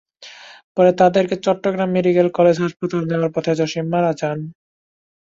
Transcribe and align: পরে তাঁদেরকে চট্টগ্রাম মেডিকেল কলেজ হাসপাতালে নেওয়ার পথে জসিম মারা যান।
পরে 0.75 0.91
তাঁদেরকে 0.99 1.35
চট্টগ্রাম 1.45 1.89
মেডিকেল 1.95 2.27
কলেজ 2.37 2.55
হাসপাতালে 2.59 3.05
নেওয়ার 3.09 3.31
পথে 3.35 3.51
জসিম 3.59 3.85
মারা 3.93 4.11
যান। 4.19 4.39